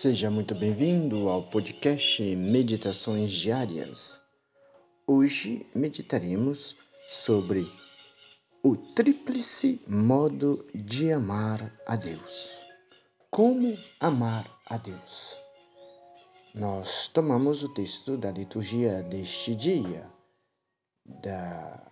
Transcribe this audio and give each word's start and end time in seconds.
Seja 0.00 0.30
muito 0.30 0.54
bem-vindo 0.54 1.26
ao 1.30 1.42
podcast 1.44 2.22
Meditações 2.36 3.30
Diárias. 3.30 4.20
Hoje 5.06 5.66
meditaremos 5.74 6.76
sobre 7.08 7.66
o 8.62 8.76
tríplice 8.76 9.82
modo 9.88 10.62
de 10.74 11.10
amar 11.10 11.72
a 11.86 11.96
Deus. 11.96 12.60
Como 13.30 13.74
amar 13.98 14.46
a 14.66 14.76
Deus? 14.76 15.34
Nós 16.54 17.08
tomamos 17.08 17.62
o 17.62 17.72
texto 17.72 18.18
da 18.18 18.30
liturgia 18.30 19.02
deste 19.02 19.54
dia, 19.54 20.06
da, 21.06 21.82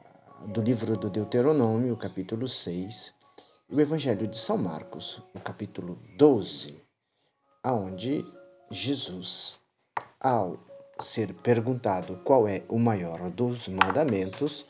do 0.53 0.61
livro 0.61 0.95
do 0.99 1.09
Deuteronômio, 1.09 1.97
capítulo 1.97 2.49
6, 2.49 3.15
e 3.71 3.75
o 3.75 3.81
Evangelho 3.81 4.29
de 4.29 4.37
São 4.37 4.59
Marcos, 4.59 5.23
o 5.35 5.41
capítulo 5.41 5.99
12 6.19 6.84
aonde 7.65 8.23
Jesus, 8.71 9.59
ao 10.21 10.59
ser 11.01 11.33
perguntado 11.33 12.21
qual 12.23 12.47
é 12.47 12.63
o 12.69 12.79
maior 12.79 13.31
dos 13.31 13.67
mandamentos, 13.69 14.67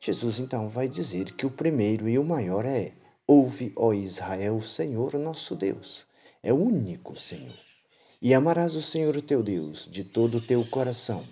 Jesus 0.00 0.38
então 0.38 0.68
vai 0.68 0.88
dizer 0.88 1.34
que 1.34 1.44
o 1.44 1.50
primeiro 1.50 2.08
e 2.08 2.18
o 2.18 2.24
maior 2.24 2.64
é: 2.64 2.94
Ouve, 3.26 3.72
ó 3.76 3.92
Israel, 3.92 4.56
o 4.56 4.62
Senhor 4.62 5.12
nosso 5.18 5.54
Deus, 5.54 6.06
é 6.42 6.50
o 6.50 6.56
único 6.56 7.14
Senhor. 7.14 7.52
E 8.20 8.32
amarás 8.32 8.74
o 8.74 8.82
Senhor 8.82 9.20
teu 9.20 9.42
Deus 9.42 9.84
de 9.84 10.02
todo 10.02 10.38
o 10.38 10.40
teu 10.40 10.64
coração, 10.64 11.24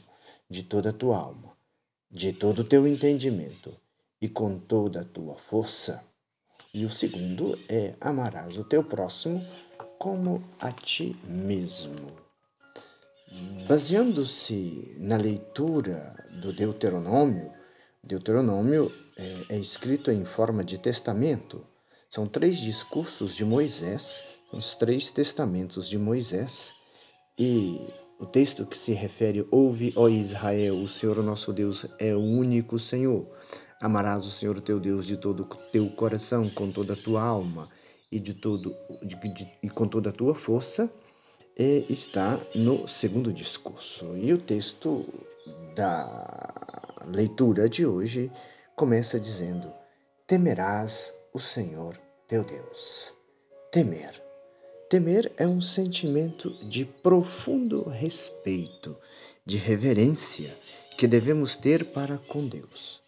de 0.50 0.62
toda 0.62 0.90
a 0.90 0.92
tua 0.92 1.16
alma, 1.16 1.56
de 2.10 2.32
todo 2.32 2.60
o 2.60 2.64
teu 2.64 2.86
entendimento 2.86 3.72
e 4.20 4.28
com 4.28 4.58
toda 4.58 5.00
a 5.00 5.04
tua 5.04 5.36
força. 5.36 6.04
E 6.74 6.84
o 6.84 6.90
segundo 6.90 7.58
é: 7.68 7.94
amarás 8.00 8.58
o 8.58 8.64
teu 8.64 8.84
próximo 8.84 9.42
como 10.06 10.40
a 10.60 10.70
ti 10.70 11.16
mesmo. 11.26 12.12
Baseando-se 13.66 14.94
na 14.98 15.16
leitura 15.16 16.14
do 16.40 16.52
Deuteronômio, 16.52 17.50
Deuteronômio 18.04 18.92
é, 19.16 19.56
é, 19.56 19.58
escrito 19.58 20.12
em 20.12 20.24
forma 20.24 20.62
de 20.62 20.78
testamento. 20.78 21.66
São 22.08 22.28
três 22.28 22.56
discursos 22.58 23.34
de 23.34 23.44
Moisés, 23.44 24.22
os 24.52 24.76
três 24.76 25.10
testamentos 25.10 25.88
de 25.88 25.98
Moisés, 25.98 26.70
e 27.36 27.80
o 28.20 28.26
texto 28.26 28.64
que 28.64 28.78
se 28.78 28.92
refere: 28.92 29.44
Ouve, 29.50 29.92
ó 29.96 30.08
Israel, 30.08 30.76
o 30.76 30.86
Senhor 30.86 31.20
nosso 31.20 31.52
Deus 31.52 31.84
é 31.98 32.14
o 32.14 32.20
único 32.20 32.78
Senhor. 32.78 33.26
Amarás 33.80 34.24
o 34.24 34.30
Senhor 34.30 34.60
teu 34.60 34.78
Deus 34.78 35.04
de 35.04 35.16
todo 35.16 35.42
o 35.42 35.56
teu 35.72 35.90
coração, 35.90 36.48
com 36.48 36.70
toda 36.70 36.92
a 36.92 36.96
tua 36.96 37.24
alma 37.24 37.66
e 38.10 38.20
de 38.20 38.34
todo 38.34 38.72
de, 39.02 39.34
de, 39.34 39.48
e 39.62 39.68
com 39.68 39.86
toda 39.88 40.10
a 40.10 40.12
tua 40.12 40.34
força 40.34 40.90
é, 41.56 41.84
está 41.88 42.38
no 42.54 42.86
segundo 42.86 43.32
discurso. 43.32 44.16
E 44.16 44.32
o 44.32 44.38
texto 44.38 45.04
da 45.74 46.52
leitura 47.06 47.68
de 47.68 47.86
hoje 47.86 48.30
começa 48.74 49.18
dizendo: 49.18 49.72
Temerás 50.26 51.12
o 51.32 51.38
Senhor 51.38 51.98
teu 52.28 52.44
Deus. 52.44 53.12
Temer. 53.72 54.22
Temer 54.90 55.32
é 55.36 55.46
um 55.46 55.60
sentimento 55.60 56.48
de 56.64 56.84
profundo 57.02 57.88
respeito, 57.88 58.94
de 59.44 59.56
reverência 59.56 60.56
que 60.96 61.08
devemos 61.08 61.56
ter 61.56 61.86
para 61.86 62.18
com 62.28 62.46
Deus. 62.46 63.02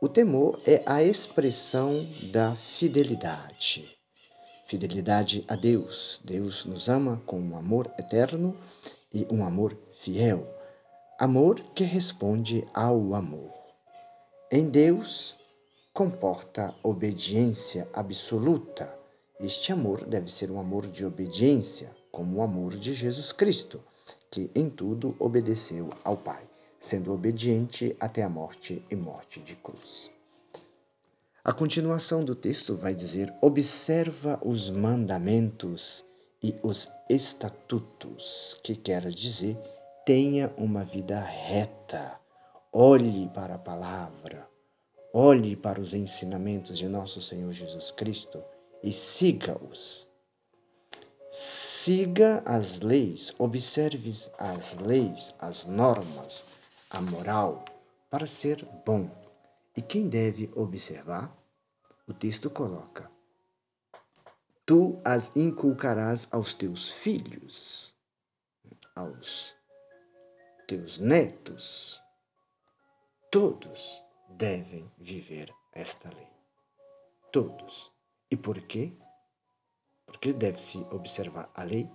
O 0.00 0.08
temor 0.08 0.60
é 0.66 0.82
a 0.84 1.02
expressão 1.02 2.06
da 2.30 2.54
fidelidade 2.54 3.95
fidelidade 4.66 5.44
a 5.48 5.54
Deus. 5.54 6.20
Deus 6.24 6.64
nos 6.64 6.88
ama 6.88 7.22
com 7.24 7.40
um 7.40 7.56
amor 7.56 7.90
eterno 7.98 8.56
e 9.12 9.26
um 9.30 9.44
amor 9.44 9.76
fiel. 10.02 10.46
Amor 11.18 11.60
que 11.74 11.84
responde 11.84 12.66
ao 12.74 13.14
amor. 13.14 13.50
Em 14.50 14.68
Deus 14.68 15.34
comporta 15.92 16.74
obediência 16.82 17.88
absoluta. 17.92 18.92
Este 19.40 19.72
amor 19.72 20.04
deve 20.04 20.30
ser 20.30 20.50
um 20.50 20.60
amor 20.60 20.86
de 20.86 21.04
obediência, 21.04 21.90
como 22.12 22.38
o 22.38 22.42
amor 22.42 22.76
de 22.76 22.92
Jesus 22.92 23.32
Cristo, 23.32 23.80
que 24.30 24.50
em 24.54 24.68
tudo 24.68 25.16
obedeceu 25.18 25.90
ao 26.04 26.16
Pai, 26.16 26.44
sendo 26.78 27.12
obediente 27.12 27.96
até 27.98 28.22
a 28.22 28.28
morte 28.28 28.82
e 28.90 28.96
morte 28.96 29.40
de 29.40 29.54
cruz. 29.56 30.15
A 31.46 31.52
continuação 31.52 32.24
do 32.24 32.34
texto 32.34 32.74
vai 32.74 32.92
dizer: 32.92 33.32
observa 33.40 34.36
os 34.44 34.68
mandamentos 34.68 36.04
e 36.42 36.56
os 36.60 36.88
estatutos, 37.08 38.58
que 38.64 38.74
quer 38.74 39.08
dizer, 39.12 39.56
tenha 40.04 40.52
uma 40.56 40.82
vida 40.82 41.20
reta, 41.20 42.18
olhe 42.72 43.28
para 43.28 43.54
a 43.54 43.58
palavra, 43.58 44.48
olhe 45.12 45.54
para 45.54 45.80
os 45.80 45.94
ensinamentos 45.94 46.76
de 46.76 46.88
nosso 46.88 47.22
Senhor 47.22 47.52
Jesus 47.52 47.92
Cristo 47.92 48.42
e 48.82 48.92
siga-os. 48.92 50.04
Siga 51.30 52.42
as 52.44 52.80
leis, 52.80 53.32
observe 53.38 54.12
as 54.36 54.74
leis, 54.74 55.32
as 55.38 55.64
normas, 55.64 56.42
a 56.90 57.00
moral, 57.00 57.64
para 58.10 58.26
ser 58.26 58.66
bom 58.84 59.08
e 59.76 59.82
quem 59.82 60.08
deve 60.08 60.50
observar? 60.54 61.36
O 62.06 62.14
texto 62.14 62.48
coloca: 62.48 63.10
Tu 64.64 64.98
as 65.04 65.36
inculcarás 65.36 66.26
aos 66.30 66.54
teus 66.54 66.90
filhos, 66.90 67.94
aos 68.94 69.54
teus 70.66 70.98
netos. 70.98 72.00
Todos 73.30 74.02
devem 74.30 74.90
viver 74.96 75.52
esta 75.72 76.08
lei. 76.08 76.28
Todos. 77.30 77.92
E 78.30 78.36
por 78.36 78.60
quê? 78.62 78.92
Porque 80.06 80.32
deve-se 80.32 80.78
observar 80.90 81.50
a 81.54 81.62
lei 81.64 81.90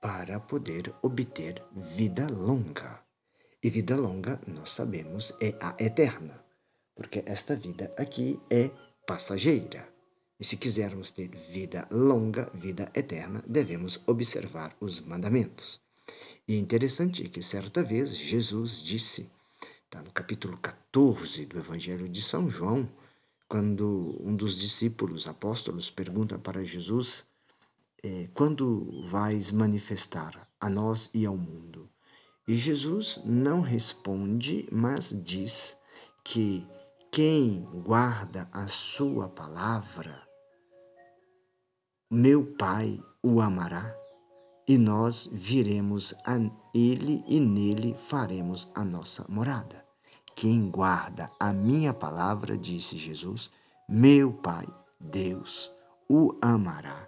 para 0.00 0.40
poder 0.40 0.94
obter 1.02 1.62
vida 1.72 2.26
longa. 2.28 3.04
E 3.62 3.68
vida 3.68 3.96
longa, 3.96 4.40
nós 4.46 4.70
sabemos, 4.70 5.32
é 5.40 5.54
a 5.60 5.76
eterna 5.78 6.41
porque 6.94 7.22
esta 7.26 7.56
vida 7.56 7.92
aqui 7.96 8.38
é 8.50 8.70
passageira. 9.06 9.88
E 10.38 10.44
se 10.44 10.56
quisermos 10.56 11.10
ter 11.10 11.28
vida 11.28 11.86
longa, 11.90 12.50
vida 12.52 12.90
eterna, 12.94 13.42
devemos 13.46 14.00
observar 14.06 14.76
os 14.80 15.00
mandamentos. 15.00 15.80
E 16.48 16.56
interessante 16.56 17.28
que 17.28 17.42
certa 17.42 17.82
vez 17.82 18.16
Jesus 18.16 18.82
disse, 18.82 19.30
está 19.84 20.02
no 20.02 20.10
capítulo 20.10 20.56
14 20.56 21.46
do 21.46 21.58
Evangelho 21.58 22.08
de 22.08 22.20
São 22.22 22.50
João, 22.50 22.90
quando 23.48 24.18
um 24.20 24.34
dos 24.34 24.58
discípulos 24.58 25.26
apóstolos 25.28 25.90
pergunta 25.90 26.38
para 26.38 26.64
Jesus: 26.64 27.24
é, 28.02 28.26
Quando 28.32 29.06
vais 29.08 29.50
manifestar 29.50 30.48
a 30.58 30.70
nós 30.70 31.10
e 31.12 31.26
ao 31.26 31.36
mundo? 31.36 31.88
E 32.48 32.56
Jesus 32.56 33.20
não 33.24 33.60
responde, 33.60 34.66
mas 34.72 35.14
diz 35.22 35.76
que 36.24 36.66
quem 37.12 37.68
guarda 37.84 38.48
a 38.50 38.68
sua 38.68 39.28
palavra, 39.28 40.26
meu 42.10 42.56
Pai 42.56 42.98
o 43.22 43.38
amará, 43.42 43.94
e 44.66 44.78
nós 44.78 45.28
viremos 45.30 46.14
a 46.24 46.38
ele 46.74 47.22
e 47.28 47.38
nele 47.38 47.92
faremos 47.92 48.66
a 48.74 48.82
nossa 48.82 49.26
morada. 49.28 49.84
Quem 50.34 50.70
guarda 50.70 51.30
a 51.38 51.52
minha 51.52 51.92
palavra, 51.92 52.56
disse 52.56 52.96
Jesus, 52.96 53.50
meu 53.86 54.32
Pai, 54.32 54.66
Deus, 54.98 55.70
o 56.08 56.34
amará, 56.40 57.06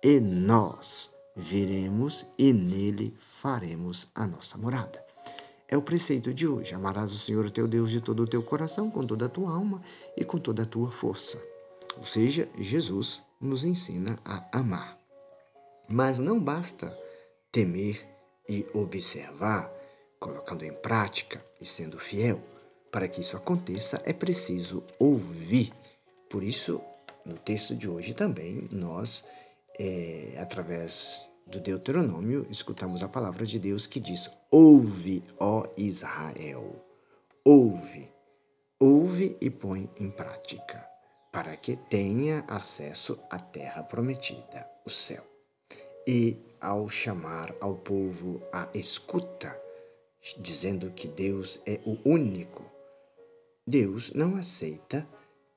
e 0.00 0.20
nós 0.20 1.10
viremos 1.34 2.24
e 2.38 2.52
nele 2.52 3.16
faremos 3.18 4.08
a 4.14 4.28
nossa 4.28 4.56
morada 4.56 5.09
é 5.70 5.76
o 5.76 5.82
preceito 5.82 6.34
de 6.34 6.48
hoje. 6.48 6.74
Amarás 6.74 7.12
o 7.12 7.18
Senhor 7.18 7.48
teu 7.48 7.68
Deus 7.68 7.90
de 7.90 8.00
todo 8.00 8.24
o 8.24 8.26
teu 8.26 8.42
coração, 8.42 8.90
com 8.90 9.06
toda 9.06 9.26
a 9.26 9.28
tua 9.28 9.52
alma 9.52 9.80
e 10.16 10.24
com 10.24 10.36
toda 10.36 10.64
a 10.64 10.66
tua 10.66 10.90
força. 10.90 11.40
Ou 11.96 12.04
seja, 12.04 12.48
Jesus 12.58 13.22
nos 13.40 13.62
ensina 13.62 14.18
a 14.24 14.58
amar. 14.58 14.98
Mas 15.88 16.18
não 16.18 16.40
basta 16.40 16.96
temer 17.52 18.04
e 18.48 18.66
observar, 18.74 19.72
colocando 20.18 20.64
em 20.64 20.72
prática 20.72 21.44
e 21.60 21.64
sendo 21.64 21.98
fiel. 21.98 22.40
Para 22.90 23.06
que 23.06 23.20
isso 23.20 23.36
aconteça, 23.36 24.02
é 24.04 24.12
preciso 24.12 24.82
ouvir. 24.98 25.72
Por 26.28 26.42
isso, 26.42 26.80
no 27.24 27.34
texto 27.38 27.76
de 27.76 27.88
hoje 27.88 28.12
também, 28.12 28.68
nós, 28.72 29.24
é, 29.78 30.34
através 30.36 31.30
do 31.46 31.60
Deuteronômio, 31.60 32.46
escutamos 32.50 33.04
a 33.04 33.08
palavra 33.08 33.46
de 33.46 33.58
Deus 33.58 33.86
que 33.86 34.00
diz: 34.00 34.28
Ouve, 34.52 35.22
ó 35.38 35.64
Israel, 35.76 36.84
ouve, 37.44 38.10
ouve 38.80 39.36
e 39.40 39.48
põe 39.48 39.88
em 39.96 40.10
prática, 40.10 40.84
para 41.30 41.56
que 41.56 41.76
tenha 41.76 42.44
acesso 42.48 43.16
à 43.30 43.38
terra 43.38 43.84
prometida, 43.84 44.68
o 44.84 44.90
céu. 44.90 45.24
E 46.04 46.36
ao 46.60 46.88
chamar 46.88 47.54
ao 47.60 47.76
povo 47.76 48.42
à 48.52 48.68
escuta, 48.74 49.56
dizendo 50.38 50.90
que 50.90 51.06
Deus 51.06 51.62
é 51.64 51.78
o 51.86 51.96
único. 52.04 52.68
Deus 53.64 54.12
não 54.14 54.34
aceita 54.34 55.06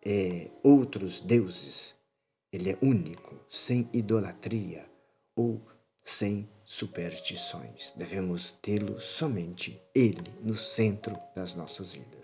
é, 0.05 0.51
outros 0.61 1.19
deuses. 1.19 1.95
Ele 2.51 2.69
é 2.69 2.77
único, 2.79 3.39
sem 3.49 3.89
idolatria 3.91 4.85
ou 5.35 5.59
sem 6.03 6.47
superstições. 6.65 7.93
Devemos 7.95 8.51
tê-lo 8.61 8.99
somente 8.99 9.81
Ele 9.93 10.23
no 10.41 10.55
centro 10.55 11.17
das 11.35 11.55
nossas 11.55 11.93
vidas. 11.93 12.23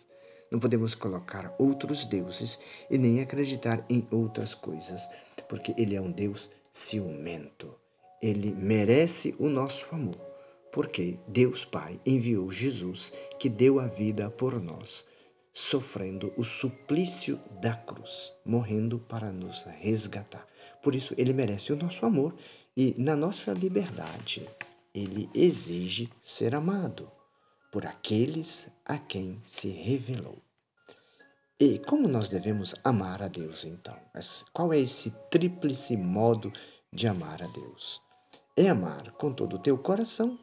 Não 0.51 0.59
podemos 0.59 0.95
colocar 0.95 1.53
outros 1.59 2.05
deuses 2.05 2.57
e 2.89 2.97
nem 2.97 3.21
acreditar 3.21 3.85
em 3.89 4.07
outras 4.11 4.55
coisas, 4.55 5.07
porque 5.47 5.73
Ele 5.77 5.95
é 5.95 6.01
um 6.01 6.11
Deus 6.11 6.49
ciumento. 6.71 7.73
Ele 8.21 8.51
merece 8.51 9.35
o 9.37 9.47
nosso 9.47 9.85
amor, 9.93 10.19
porque 10.71 11.19
Deus 11.27 11.63
Pai 11.63 11.99
enviou 12.05 12.51
Jesus, 12.51 13.13
que 13.39 13.47
deu 13.47 13.79
a 13.79 13.87
vida 13.87 14.29
por 14.29 14.59
nós, 14.59 15.05
sofrendo 15.53 16.33
o 16.35 16.43
suplício 16.43 17.39
da 17.61 17.73
cruz, 17.73 18.33
morrendo 18.43 18.99
para 18.99 19.31
nos 19.31 19.63
resgatar. 19.79 20.45
Por 20.81 20.95
isso, 20.95 21.13
Ele 21.17 21.33
merece 21.33 21.71
o 21.71 21.75
nosso 21.75 22.05
amor 22.05 22.35
e, 22.75 22.95
na 22.97 23.15
nossa 23.15 23.51
liberdade, 23.51 24.47
Ele 24.93 25.29
exige 25.33 26.09
ser 26.23 26.55
amado 26.55 27.11
por 27.71 27.85
aqueles 27.85 28.67
a 28.85 28.97
quem 28.97 29.41
se 29.47 29.69
revelou. 29.69 30.37
E 31.59 31.77
como 31.79 32.07
nós 32.07 32.29
devemos 32.29 32.73
amar 32.83 33.21
a 33.21 33.27
Deus 33.27 33.65
então? 33.65 33.95
Qual 34.53 34.71
é 34.71 34.79
esse 34.79 35.11
tríplice 35.29 35.97
modo 35.97 36.53
de 36.91 37.07
amar 37.07 37.43
a 37.43 37.47
Deus? 37.47 38.01
É 38.55 38.69
amar 38.69 39.11
com 39.11 39.33
todo 39.33 39.57
o 39.57 39.59
teu 39.59 39.77
coração, 39.77 40.39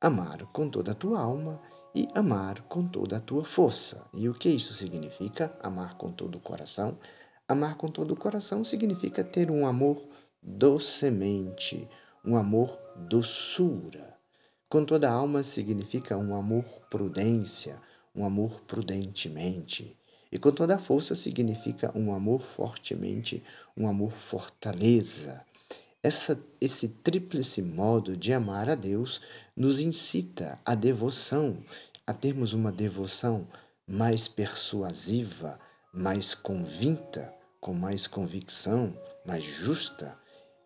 amar 0.00 0.46
com 0.52 0.68
toda 0.68 0.92
a 0.92 0.94
tua 0.94 1.20
alma 1.20 1.60
e 1.94 2.06
amar 2.14 2.62
com 2.62 2.86
toda 2.86 3.16
a 3.16 3.20
tua 3.20 3.44
força. 3.44 4.06
E 4.14 4.28
o 4.28 4.34
que 4.34 4.48
isso 4.48 4.72
significa? 4.72 5.52
Amar 5.60 5.96
com 5.96 6.12
todo 6.12 6.36
o 6.36 6.40
coração. 6.40 6.96
Amar 7.48 7.76
com 7.76 7.88
todo 7.88 8.12
o 8.12 8.16
coração 8.16 8.64
significa 8.64 9.22
ter 9.24 9.50
um 9.50 9.66
amor 9.66 10.00
docemente, 10.42 11.88
um 12.24 12.36
amor 12.36 12.78
doçura. 12.96 14.16
Com 14.68 14.84
toda 14.84 15.08
a 15.08 15.12
alma 15.12 15.44
significa 15.44 16.16
um 16.16 16.34
amor 16.34 16.64
prudência, 16.90 17.80
um 18.14 18.24
amor 18.24 18.60
prudentemente. 18.62 19.96
E 20.30 20.38
com 20.38 20.50
toda 20.50 20.76
a 20.76 20.78
força 20.78 21.14
significa 21.14 21.92
um 21.96 22.12
amor 22.12 22.42
fortemente, 22.42 23.42
um 23.76 23.86
amor 23.86 24.12
fortaleza. 24.12 25.44
Essa, 26.02 26.42
esse 26.60 26.88
tríplice 26.88 27.62
modo 27.62 28.16
de 28.16 28.32
amar 28.32 28.68
a 28.68 28.74
Deus 28.74 29.20
nos 29.54 29.78
incita 29.78 30.58
à 30.64 30.74
devoção, 30.74 31.58
a 32.06 32.12
termos 32.12 32.54
uma 32.54 32.72
devoção 32.72 33.46
mais 33.86 34.26
persuasiva, 34.26 35.60
mais 35.92 36.34
convinta, 36.34 37.32
com 37.60 37.74
mais 37.74 38.06
convicção, 38.06 38.96
mais 39.24 39.44
justa 39.44 40.16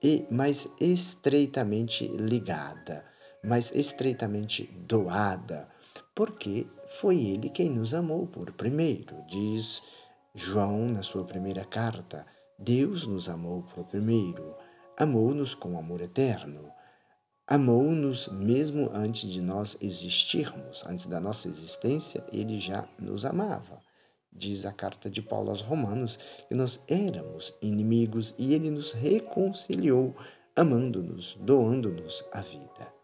e 0.06 0.24
mais 0.30 0.68
estreitamente 0.80 2.06
ligada, 2.06 3.04
mais 3.42 3.74
estreitamente 3.74 4.62
doada, 4.86 5.68
porque 6.14 6.64
foi 7.00 7.16
ele 7.18 7.50
quem 7.50 7.68
nos 7.68 7.92
amou 7.92 8.24
por 8.24 8.52
primeiro, 8.52 9.16
diz 9.26 9.82
João 10.32 10.88
na 10.90 11.02
sua 11.02 11.24
primeira 11.24 11.64
carta. 11.64 12.24
Deus 12.56 13.04
nos 13.04 13.28
amou 13.28 13.64
por 13.64 13.84
primeiro, 13.86 14.54
amou-nos 14.96 15.56
com 15.56 15.76
amor 15.76 16.00
eterno. 16.00 16.70
Amou-nos 17.44 18.28
mesmo 18.28 18.88
antes 18.94 19.28
de 19.28 19.42
nós 19.42 19.76
existirmos, 19.80 20.84
antes 20.86 21.06
da 21.06 21.18
nossa 21.18 21.48
existência, 21.48 22.24
ele 22.32 22.60
já 22.60 22.88
nos 22.96 23.24
amava. 23.24 23.80
Diz 24.38 24.66
a 24.66 24.72
carta 24.72 25.08
de 25.08 25.22
Paulo 25.22 25.48
aos 25.48 25.62
Romanos 25.62 26.18
que 26.48 26.54
nós 26.54 26.82
éramos 26.86 27.54
inimigos 27.62 28.34
e 28.36 28.52
ele 28.52 28.70
nos 28.70 28.92
reconciliou, 28.92 30.14
amando-nos, 30.54 31.38
doando-nos 31.40 32.22
a 32.32 32.42
vida. 32.42 32.94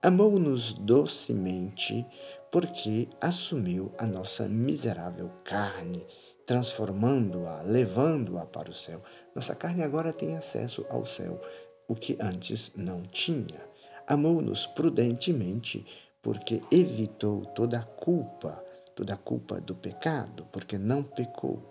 Amou-nos 0.00 0.72
docemente 0.72 2.06
porque 2.50 3.08
assumiu 3.20 3.92
a 3.98 4.06
nossa 4.06 4.48
miserável 4.48 5.30
carne, 5.44 6.06
transformando-a, 6.46 7.60
levando-a 7.60 8.46
para 8.46 8.70
o 8.70 8.74
céu. 8.74 9.02
Nossa 9.34 9.54
carne 9.54 9.82
agora 9.82 10.12
tem 10.12 10.36
acesso 10.36 10.86
ao 10.88 11.04
céu, 11.04 11.38
o 11.86 11.94
que 11.94 12.16
antes 12.18 12.72
não 12.74 13.02
tinha. 13.02 13.60
Amou-nos 14.06 14.66
prudentemente, 14.66 15.84
porque 16.22 16.62
evitou 16.70 17.44
toda 17.44 17.80
a 17.80 17.82
culpa, 17.82 18.64
toda 18.98 19.14
a 19.14 19.16
culpa 19.16 19.60
do 19.60 19.76
pecado, 19.76 20.44
porque 20.50 20.76
não 20.76 21.04
pecou. 21.04 21.62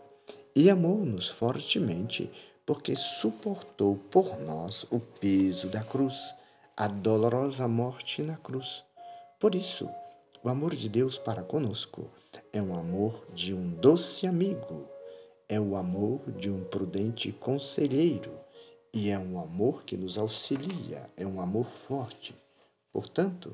E 0.56 0.70
amou-nos 0.70 1.28
fortemente, 1.28 2.32
porque 2.66 2.96
suportou 2.96 3.98
por 4.10 4.40
nós 4.40 4.86
o 4.90 4.98
peso 4.98 5.68
da 5.68 5.84
cruz, 5.84 6.34
a 6.78 6.88
dolorosa 6.88 7.68
morte 7.68 8.22
na 8.22 8.38
cruz. 8.38 8.82
Por 9.42 9.56
isso, 9.56 9.90
o 10.42 10.48
amor 10.48 10.74
de 10.74 10.88
Deus 10.88 11.18
para 11.18 11.44
conosco 11.44 12.10
é 12.54 12.62
um 12.62 12.74
amor 12.74 13.26
de 13.34 13.54
um 13.54 13.72
doce 13.72 14.26
amigo, 14.26 14.88
é 15.50 15.60
o 15.60 15.76
amor 15.76 16.32
de 16.32 16.50
um 16.50 16.64
prudente 16.64 17.34
conselheiro 17.34 18.40
e 18.94 19.10
é 19.10 19.20
um 19.20 19.38
amor 19.38 19.84
que 19.84 19.98
nos 19.98 20.18
auxilia, 20.18 21.10
é 21.18 21.28
um 21.28 21.42
amor 21.42 21.66
forte. 21.66 22.34
Portanto, 22.94 23.54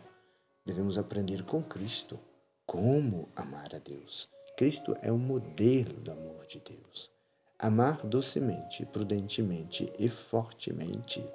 devemos 0.64 0.96
aprender 1.00 1.44
com 1.44 1.64
Cristo 1.64 2.20
como 2.66 3.30
amar 3.36 3.76
a 3.76 3.80
Deus. 3.80 4.30
Cristo 4.58 4.96
é 5.02 5.12
o 5.12 5.18
modelo 5.18 5.94
do 5.94 6.12
amor 6.12 6.46
de 6.48 6.60
Deus. 6.60 7.10
Amar 7.58 8.06
docemente, 8.06 8.86
prudentemente 8.86 9.92
e 9.98 10.10
fortemente 10.10 11.26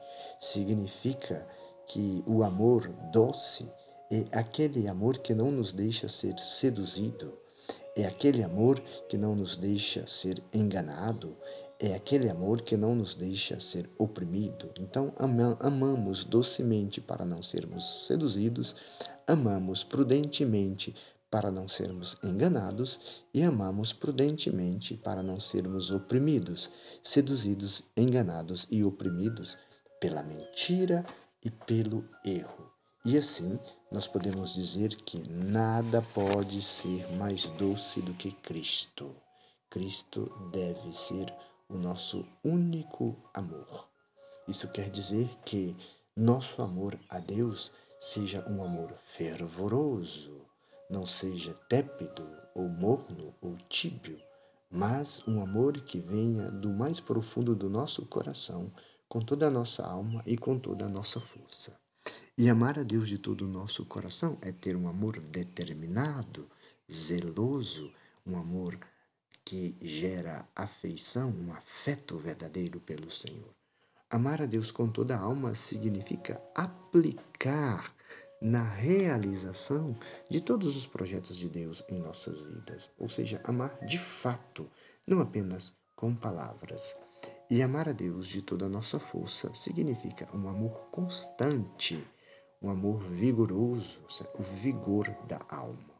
significa 0.41 1.47
que 1.87 2.23
o 2.27 2.43
amor 2.43 2.89
doce 3.13 3.69
é 4.11 4.25
aquele 4.33 4.87
amor 4.89 5.19
que 5.19 5.35
não 5.35 5.51
nos 5.51 5.73
deixa 5.73 6.09
ser 6.09 6.39
seduzido, 6.39 7.33
é 7.97 8.07
aquele 8.07 8.43
amor 8.43 8.81
que 9.09 9.17
não 9.17 9.35
nos 9.35 9.57
deixa 9.57 10.07
ser 10.07 10.43
enganado, 10.53 11.35
é 11.79 11.95
aquele 11.95 12.29
amor 12.29 12.63
que 12.63 12.77
não 12.77 12.95
nos 12.95 13.15
deixa 13.15 13.59
ser 13.61 13.89
oprimido. 13.99 14.71
Então, 14.79 15.13
amamos 15.61 16.25
docemente 16.25 17.01
para 17.01 17.25
não 17.25 17.43
sermos 17.43 18.07
seduzidos, 18.07 18.75
amamos 19.27 19.85
prudentemente 19.85 20.95
para 21.31 21.51
não 21.51 21.69
sermos 21.69 22.17
enganados 22.23 22.99
e 23.33 23.43
amamos 23.43 23.93
prudentemente 23.93 24.97
para 24.97 25.23
não 25.23 25.39
sermos 25.39 25.91
oprimidos, 25.91 26.71
seduzidos, 27.03 27.83
enganados 27.97 28.67
e 28.71 28.83
oprimidos 28.83 29.57
pela 30.01 30.23
mentira 30.23 31.05
e 31.43 31.51
pelo 31.51 32.05
erro. 32.25 32.71
E 33.05 33.17
assim, 33.17 33.59
nós 33.91 34.07
podemos 34.07 34.55
dizer 34.55 34.97
que 34.97 35.19
nada 35.31 36.03
pode 36.15 36.61
ser 36.63 37.11
mais 37.13 37.45
doce 37.51 38.01
do 38.01 38.13
que 38.13 38.33
Cristo. 38.33 39.15
Cristo 39.71 40.31
deve 40.53 40.93
ser 40.93 41.33
o 41.69 41.77
nosso 41.77 42.27
único 42.43 43.17
amor. 43.33 43.89
Isso 44.47 44.67
quer 44.69 44.91
dizer 44.91 45.29
que 45.45 45.77
nosso 46.17 46.63
amor 46.63 46.99
a 47.09 47.19
Deus 47.19 47.71
seja 48.01 48.45
um 48.49 48.63
amor 48.65 48.93
fervoroso, 49.17 50.48
não 50.89 51.05
seja 51.05 51.55
tépido 51.69 52.27
ou 52.55 52.69
morno 52.69 53.35
ou 53.41 53.57
tíbio, 53.69 54.19
mas 54.71 55.23
um 55.27 55.43
amor 55.43 55.81
que 55.81 55.99
venha 55.99 56.51
do 56.51 56.71
mais 56.71 57.01
profundo 57.01 57.55
do 57.55 57.69
nosso 57.69 58.05
coração, 58.07 58.73
com 59.09 59.21
toda 59.21 59.47
a 59.47 59.51
nossa 59.51 59.85
alma 59.85 60.23
e 60.27 60.37
com 60.37 60.59
toda 60.59 60.87
a 60.87 60.89
nossa 60.89 61.21
força. 61.21 61.79
E 62.37 62.49
amar 62.49 62.79
a 62.79 62.83
Deus 62.83 63.09
de 63.09 63.19
todo 63.19 63.43
o 63.43 63.49
nosso 63.49 63.85
coração 63.85 64.39
é 64.41 64.53
ter 64.53 64.77
um 64.77 64.89
amor 64.89 65.19
determinado, 65.19 66.49
zeloso, 66.91 67.93
um 68.27 68.37
amor 68.37 68.79
que 69.45 69.77
gera 69.81 70.47
afeição, 70.55 71.31
um 71.31 71.53
afeto 71.53 72.19
verdadeiro 72.19 72.81
pelo 72.81 73.11
Senhor. 73.11 73.55
Amar 74.11 74.41
a 74.41 74.47
Deus 74.47 74.71
com 74.71 74.89
toda 74.89 75.17
a 75.17 75.21
alma 75.21 75.55
significa 75.55 76.41
aplicar 76.55 77.95
na 78.41 78.63
realização 78.63 79.97
de 80.31 80.41
todos 80.41 80.77
os 80.77 80.87
projetos 80.87 81.37
de 81.37 81.49
Deus 81.49 81.83
em 81.89 81.99
nossas 81.99 82.41
vidas, 82.41 82.91
ou 82.99 83.09
seja, 83.09 83.41
amar 83.45 83.79
de 83.85 83.99
fato, 83.99 84.71
não 85.07 85.21
apenas 85.21 85.73
com 85.97 86.15
palavras. 86.15 86.95
E 87.51 87.63
amar 87.63 87.89
a 87.89 87.93
Deus 87.93 88.29
de 88.29 88.43
toda 88.43 88.67
a 88.67 88.69
nossa 88.69 88.99
força 89.01 89.53
significa 89.55 90.29
um 90.35 90.49
amor 90.49 90.89
constante 90.91 92.07
um 92.61 92.71
amor 92.71 92.99
vigoroso, 93.03 94.01
o 94.39 94.43
vigor 94.43 95.09
da 95.27 95.41
alma. 95.49 95.95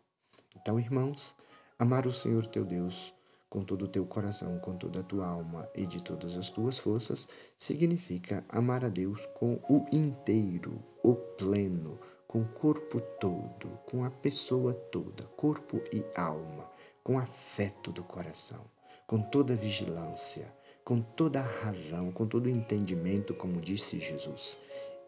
Então, 0.57 0.79
irmãos, 0.79 1.35
amar 1.79 2.07
o 2.07 2.13
Senhor 2.13 2.47
teu 2.47 2.65
Deus 2.65 3.15
com 3.49 3.65
todo 3.65 3.87
o 3.87 3.89
teu 3.89 4.05
coração, 4.05 4.59
com 4.59 4.77
toda 4.77 5.01
a 5.01 5.05
tua 5.05 5.27
alma 5.27 5.69
e 5.75 5.87
de 5.87 6.03
todas 6.03 6.37
as 6.37 6.51
tuas 6.51 6.79
forças, 6.79 7.27
significa 7.57 8.45
amar 8.49 8.85
a 8.85 8.89
Deus 8.89 9.25
com 9.39 9.55
o 9.71 9.87
inteiro, 9.91 10.83
o 11.03 11.15
pleno, 11.15 11.99
com 12.29 12.43
o 12.43 12.49
corpo 12.49 13.01
todo, 13.01 13.71
com 13.91 14.05
a 14.05 14.11
pessoa 14.11 14.75
toda, 14.75 15.25
corpo 15.35 15.83
e 15.91 16.05
alma, 16.15 16.71
com 17.03 17.19
afeto 17.19 17.91
do 17.91 18.05
coração, 18.05 18.67
com 19.07 19.23
toda 19.23 19.57
vigilância, 19.57 20.53
com 20.85 21.01
toda 21.01 21.41
a 21.41 21.63
razão, 21.63 22.13
com 22.13 22.27
todo 22.27 22.45
o 22.45 22.51
entendimento, 22.51 23.35
como 23.35 23.63
disse 23.63 23.99
Jesus, 23.99 24.59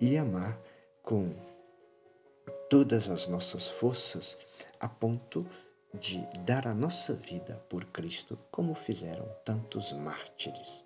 e 0.01 0.17
amar 0.17 0.59
com 1.03 1.35
todas 2.71 3.11
as 3.11 3.27
nossas 3.27 3.69
forças 3.69 4.39
a 4.81 4.89
ponto 4.89 5.47
de 5.93 6.27
dar 6.41 6.67
a 6.67 6.75
nossa 6.75 7.13
vida 7.13 7.63
por 7.69 7.85
Cristo, 7.87 8.39
como 8.51 8.75
fizeram 8.75 9.29
tantos 9.45 9.93
mártires. 9.93 10.85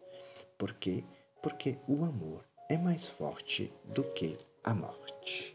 Por 0.58 0.74
quê? 0.74 1.04
Porque 1.40 1.78
o 1.86 2.04
amor 2.04 2.44
é 2.68 2.76
mais 2.76 3.06
forte 3.06 3.72
do 3.84 4.02
que 4.02 4.36
a 4.64 4.74
morte. 4.74 5.53